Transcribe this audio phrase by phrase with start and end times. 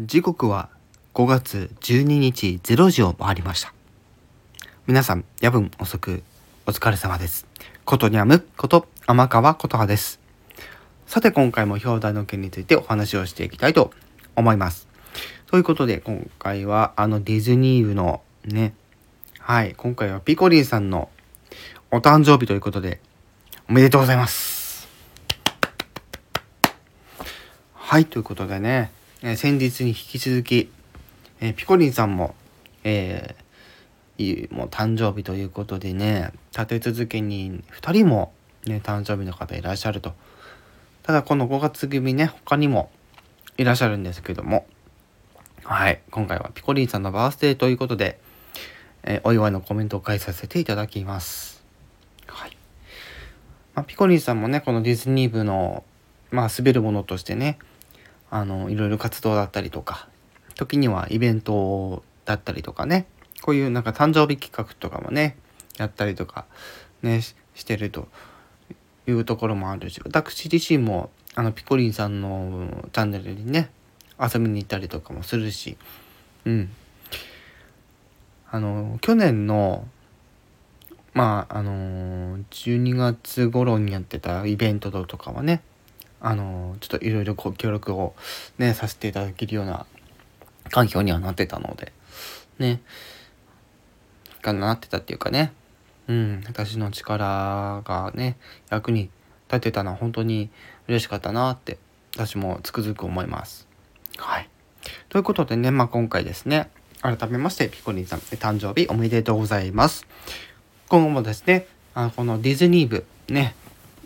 [0.00, 0.70] 時刻は
[1.14, 3.72] 5月12日0時を回りました。
[4.88, 6.24] 皆さん、夜分遅く
[6.66, 7.46] お疲れ様です。
[7.84, 10.18] ことにゃむこと天川琴葉です。
[11.06, 13.92] さて今回も表題の件についてお話をしていきたいと
[14.34, 14.88] 思います。
[15.46, 18.74] ということで今回はあのディズニー部のね、
[19.38, 21.08] はい、今回はピコリンさんの
[21.92, 23.00] お誕生日ということで
[23.70, 24.88] おめでとうございます。
[27.74, 28.90] はい、ということでね、
[29.26, 30.70] え先日に引き続き、
[31.40, 32.34] えピコリンさんも、
[32.84, 33.44] えー
[34.54, 38.32] もう誕生日ということでね、立て続けに2人も、
[38.64, 40.12] ね、誕生日の方いらっしゃると。
[41.02, 42.90] ただこの5月組ね、他にも
[43.56, 44.66] いらっしゃるんですけども、
[45.64, 48.20] はい、今回はピコリンさんのバースデーということで、
[49.04, 51.64] えーお祝いのコメントを返させていただきます。
[52.26, 52.56] はい。
[53.74, 55.82] まあ、ピコリンさんもね、このディズニー部の、
[56.30, 57.58] まあ、滑るものとしてね、
[58.34, 60.08] あの、いろいろ活動だったりとか、
[60.56, 63.06] 時にはイベントだったりとかね、
[63.42, 65.36] こういうなんか誕生日企画とかもね、
[65.78, 66.44] やったりとか、
[67.00, 68.08] ね、してると
[69.06, 73.70] いうところもあるし、私自身も、あの、ピコリンさんのチャンネルにね、
[74.20, 75.76] 遊びに行ったりとかもするし、
[76.44, 76.70] うん。
[78.50, 79.86] あの、去年の、
[81.12, 85.62] まあ、あの12月頃にやってたイベントとかはね、
[86.26, 88.14] あのちょっといろいろ協力を
[88.56, 89.84] ね、させていただけるような
[90.70, 91.92] 環境にはなってたので、
[92.58, 92.80] ね、
[94.40, 95.52] がなってたっていうかね、
[96.08, 98.38] うん、私の力がね、
[98.70, 99.10] 役に
[99.48, 100.48] 立てたのは本当に
[100.88, 101.76] 嬉しかったなって、
[102.14, 103.68] 私もつくづく思います。
[104.16, 104.48] はい。
[105.10, 106.70] ということでね、まあ今回ですね、
[107.02, 110.06] 改めましてピコリンさん、誕生日おめでとうございます。
[110.88, 113.54] 今後もですね、あこのディズニー部、ね、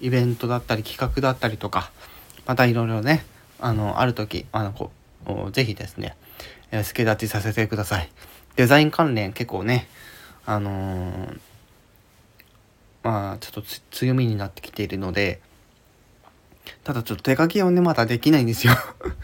[0.00, 1.90] イベントだったり企画だったりとか、
[2.46, 3.24] またいろいろね、
[3.60, 4.90] あの、ある時、あの、こ
[5.26, 6.16] う、ぜひですね、
[6.70, 8.10] えー助立ちさせてください。
[8.56, 9.88] デザイン関連結構ね、
[10.46, 11.40] あのー
[13.02, 15.40] まあ、ちょっと強みになってきているので、
[16.84, 18.74] ただちょっと手書きをね、まだできないんですよ。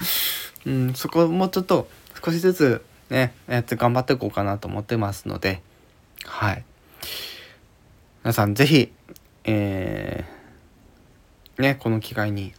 [0.67, 1.89] うん、そこもちょっと
[2.25, 5.61] 少しずつね、やって頑張っていこうかなと思ってますので、
[6.25, 6.65] はい。
[8.23, 8.93] 皆さんぜひ、
[9.45, 10.34] えー
[11.59, 12.53] ね、この機会に、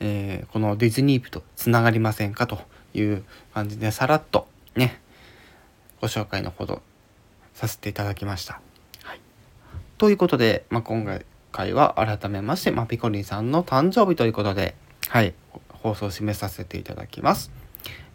[0.00, 2.60] えーこのディズニー部とつながりませんかと
[2.94, 3.24] いう
[3.54, 5.00] 感じでさらっとね、
[6.00, 6.82] ご紹介のほど
[7.54, 8.60] させていただきました。
[9.02, 9.20] はい、
[9.98, 11.22] ということで、まあ、今
[11.52, 14.74] 回は改めまして、まあ、ピコリンさんの誕生日ということで、
[15.08, 15.34] はい、
[15.68, 17.50] 放送を締めさせていただきます。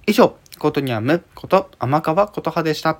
[0.05, 2.99] 以上、ことにゃむこと天川琴葉でした。